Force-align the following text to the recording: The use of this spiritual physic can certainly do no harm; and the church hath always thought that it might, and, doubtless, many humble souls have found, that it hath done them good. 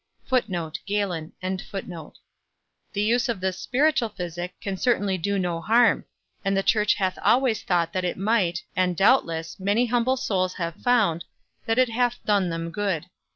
The 0.31 0.71
use 2.95 3.29
of 3.29 3.39
this 3.39 3.59
spiritual 3.59 4.09
physic 4.09 4.55
can 4.59 4.75
certainly 4.75 5.19
do 5.19 5.37
no 5.37 5.61
harm; 5.61 6.05
and 6.43 6.57
the 6.57 6.63
church 6.63 6.95
hath 6.95 7.19
always 7.23 7.61
thought 7.61 7.93
that 7.93 8.03
it 8.03 8.17
might, 8.17 8.63
and, 8.75 8.97
doubtless, 8.97 9.59
many 9.59 9.85
humble 9.85 10.17
souls 10.17 10.55
have 10.55 10.73
found, 10.77 11.25
that 11.67 11.77
it 11.77 11.89
hath 11.89 12.17
done 12.25 12.49
them 12.49 12.71
good. 12.71 13.05